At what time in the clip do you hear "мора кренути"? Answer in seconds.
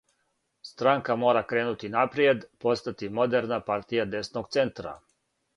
1.23-1.91